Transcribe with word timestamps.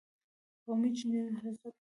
قومي 0.65 0.89
جنجالونه 0.97 1.37
حقیقت 1.39 1.61
نه 1.65 1.71
ښيي. 1.71 1.71